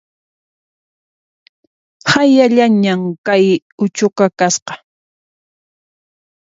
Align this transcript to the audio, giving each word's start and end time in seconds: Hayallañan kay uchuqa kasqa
Hayallañan 2.11 3.01
kay 3.25 3.45
uchuqa 3.83 4.25
kasqa 4.39 4.73